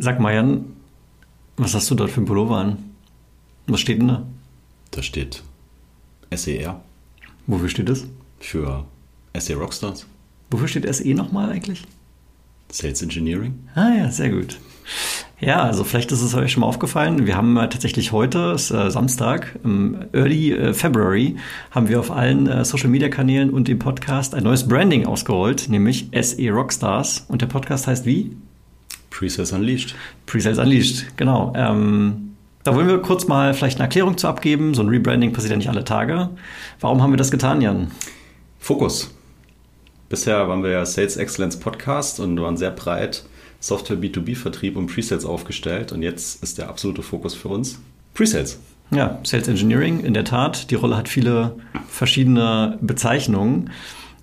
[0.00, 0.64] Sag mal, Jan,
[1.56, 2.78] was hast du dort für ein Pullover an?
[3.66, 4.26] Was steht denn da?
[4.90, 5.42] Da steht
[6.34, 6.80] SER
[7.46, 8.06] Wofür steht das?
[8.38, 8.84] für
[9.38, 10.06] SE Rockstars,
[10.50, 11.84] Wofür steht SE nochmal eigentlich?
[12.70, 13.54] Sales Engineering.
[13.74, 14.58] Ah ja, sehr gut.
[15.40, 17.26] Ja, also vielleicht ist es euch schon mal aufgefallen.
[17.26, 21.36] Wir haben äh, tatsächlich heute, ist äh, Samstag, im Early äh, February,
[21.70, 25.68] haben wir auf allen äh, Social Media Kanälen und im Podcast ein neues Branding ausgerollt,
[25.68, 27.26] nämlich SE Rockstars.
[27.28, 28.36] Und der Podcast heißt wie?
[29.16, 29.94] Pre-Sales Unleashed.
[30.26, 31.52] Pre-Sales Unleashed, genau.
[31.56, 34.74] Ähm, da wollen wir kurz mal vielleicht eine Erklärung zu abgeben.
[34.74, 36.28] So ein Rebranding passiert ja nicht alle Tage.
[36.80, 37.90] Warum haben wir das getan, Jan?
[38.58, 39.14] Fokus.
[40.10, 43.24] Bisher waren wir ja Sales Excellence Podcast und waren sehr breit
[43.58, 45.92] Software B2B-Vertrieb und Pre-Sales aufgestellt.
[45.92, 47.80] Und jetzt ist der absolute Fokus für uns
[48.12, 48.60] Pre-Sales.
[48.90, 50.70] Ja, Sales Engineering, in der Tat.
[50.70, 51.56] Die Rolle hat viele
[51.88, 53.70] verschiedene Bezeichnungen.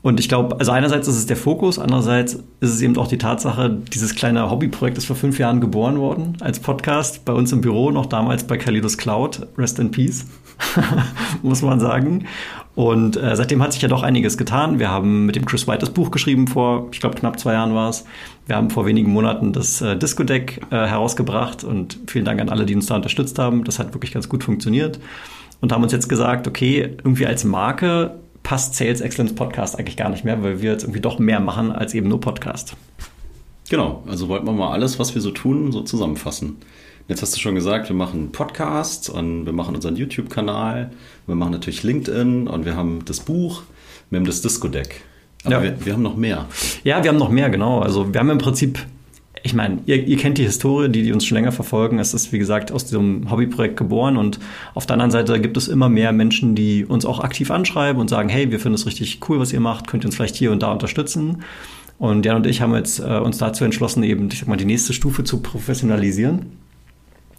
[0.00, 3.18] Und ich glaube, also einerseits ist es der Fokus, andererseits ist es eben auch die
[3.18, 7.60] Tatsache, dieses kleine Hobbyprojekt ist vor fünf Jahren geboren worden als Podcast bei uns im
[7.60, 9.48] Büro, noch damals bei Kalidos Cloud.
[9.58, 10.24] Rest in Peace,
[11.42, 12.26] muss man sagen.
[12.76, 14.78] Und äh, seitdem hat sich ja doch einiges getan.
[14.78, 17.74] Wir haben mit dem Chris White das Buch geschrieben vor, ich glaube, knapp zwei Jahren
[17.74, 18.04] war es.
[18.46, 22.50] Wir haben vor wenigen Monaten das äh, Disco Deck äh, herausgebracht und vielen Dank an
[22.50, 23.64] alle, die uns da unterstützt haben.
[23.64, 25.00] Das hat wirklich ganz gut funktioniert.
[25.60, 30.08] Und haben uns jetzt gesagt, okay, irgendwie als Marke passt Sales Excellence Podcast eigentlich gar
[30.08, 32.76] nicht mehr, weil wir jetzt irgendwie doch mehr machen als eben nur Podcast.
[33.68, 36.56] Genau, also wollten wir mal alles, was wir so tun, so zusammenfassen.
[37.08, 40.90] Jetzt hast du schon gesagt, wir machen Podcasts und wir machen unseren YouTube-Kanal,
[41.26, 43.64] wir machen natürlich LinkedIn und wir haben das Buch,
[44.08, 45.02] wir haben das Disco-Deck.
[45.44, 45.62] Aber Ja.
[45.62, 46.46] wir, wir haben noch mehr.
[46.84, 47.80] Ja, wir haben noch mehr, genau.
[47.80, 48.78] Also wir haben im Prinzip,
[49.42, 51.98] ich meine, ihr, ihr kennt die Historie, die, die uns schon länger verfolgen.
[51.98, 54.38] Es ist, wie gesagt, aus diesem Hobbyprojekt geboren und
[54.74, 58.08] auf der anderen Seite gibt es immer mehr Menschen, die uns auch aktiv anschreiben und
[58.08, 60.52] sagen, hey, wir finden es richtig cool, was ihr macht, könnt ihr uns vielleicht hier
[60.52, 61.42] und da unterstützen.
[61.98, 64.64] Und Jan und ich haben jetzt äh, uns dazu entschlossen, eben, ich sag mal, die
[64.64, 66.46] nächste Stufe zu professionalisieren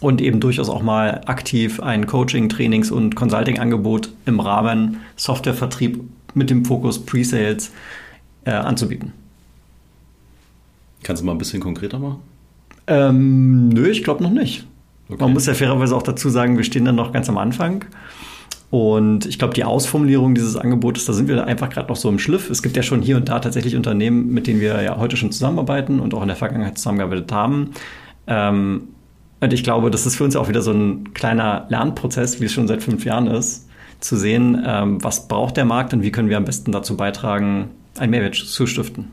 [0.00, 6.00] und eben durchaus auch mal aktiv ein Coaching, Trainings und Consulting-Angebot im Rahmen Softwarevertrieb
[6.34, 7.72] mit dem Fokus Pre-Sales
[8.44, 9.12] äh, anzubieten.
[11.02, 12.20] Kannst du mal ein bisschen konkreter machen?
[12.86, 14.66] Ähm, nö, ich glaube noch nicht.
[15.08, 15.22] Okay.
[15.22, 17.84] Man muss ja fairerweise auch dazu sagen, wir stehen dann noch ganz am Anfang.
[18.70, 22.20] Und ich glaube, die Ausformulierung dieses Angebotes, da sind wir einfach gerade noch so im
[22.20, 22.48] Schliff.
[22.50, 25.32] Es gibt ja schon hier und da tatsächlich Unternehmen, mit denen wir ja heute schon
[25.32, 27.70] zusammenarbeiten und auch in der Vergangenheit zusammengearbeitet haben.
[28.28, 28.88] Ähm,
[29.40, 32.52] und ich glaube, das ist für uns auch wieder so ein kleiner Lernprozess, wie es
[32.52, 33.68] schon seit fünf Jahren ist,
[33.98, 37.70] zu sehen, ähm, was braucht der Markt und wie können wir am besten dazu beitragen,
[37.98, 39.08] einen Mehrwert zu stiften.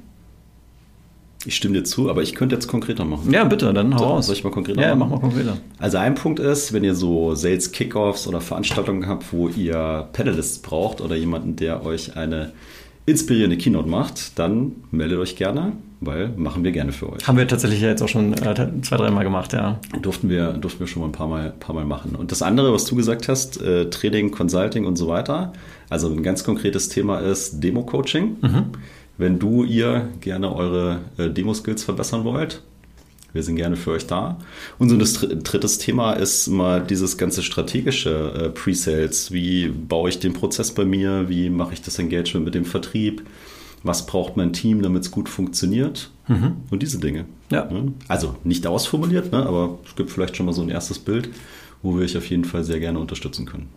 [1.47, 3.31] Ich stimme dir zu, aber ich könnte jetzt konkreter machen.
[3.31, 4.27] Ja, bitte, dann hau raus.
[4.27, 5.11] soll ich mal konkreter Ja, machen?
[5.11, 5.57] mach mal konkreter.
[5.79, 10.59] Also ein Punkt ist, wenn ihr so Sales Kickoffs oder Veranstaltungen habt, wo ihr Panelists
[10.59, 12.51] braucht oder jemanden, der euch eine
[13.05, 15.71] inspirierende Keynote macht, dann meldet euch gerne,
[16.01, 17.25] weil machen wir gerne für euch.
[17.25, 19.79] Haben wir tatsächlich ja jetzt auch schon äh, zwei, dreimal gemacht, ja.
[20.01, 22.15] Durften wir, durften wir schon mal ein paar Mal, paar mal machen.
[22.17, 25.53] Und das andere, was du gesagt hast, äh, Trading, Consulting und so weiter,
[25.89, 28.35] also ein ganz konkretes Thema ist Demo-Coaching.
[29.17, 32.61] Wenn du, ihr gerne eure äh, Demo-Skills verbessern wollt,
[33.33, 34.37] wir sind gerne für euch da.
[34.79, 39.31] Und so dr- drittes Thema ist mal dieses ganze strategische äh, Pre-Sales.
[39.31, 41.29] Wie baue ich den Prozess bei mir?
[41.29, 43.23] Wie mache ich das Engagement mit dem Vertrieb?
[43.83, 46.09] Was braucht mein Team, damit es gut funktioniert?
[46.71, 47.25] Und diese Dinge.
[47.51, 47.65] Ja.
[47.71, 47.93] Ne?
[48.07, 49.45] Also nicht ausformuliert, ne?
[49.45, 51.29] aber es gibt vielleicht schon mal so ein erstes Bild,
[51.81, 53.69] wo wir euch auf jeden Fall sehr gerne unterstützen können.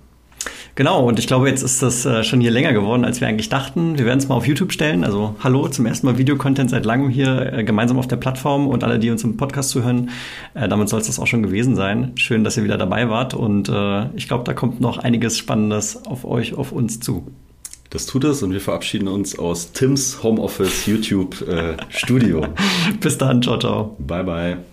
[0.80, 3.50] Genau, und ich glaube, jetzt ist das äh, schon hier länger geworden, als wir eigentlich
[3.50, 3.98] dachten.
[3.98, 5.04] Wir werden es mal auf YouTube stellen.
[5.04, 8.82] Also hallo, zum ersten Mal Videocontent seit langem hier äh, gemeinsam auf der Plattform und
[8.82, 10.08] alle, die uns im Podcast zuhören.
[10.54, 12.12] Äh, damit soll es das auch schon gewesen sein.
[12.14, 13.70] Schön, dass ihr wieder dabei wart und
[14.16, 17.26] ich glaube, da kommt noch einiges Spannendes auf euch, auf uns zu.
[17.90, 21.44] Das tut es und wir verabschieden uns aus Tims Homeoffice YouTube
[21.90, 22.46] Studio.
[23.00, 23.96] Bis dann, ciao, ciao.
[23.98, 24.60] Bye bye.